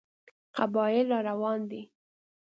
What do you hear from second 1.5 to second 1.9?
دي.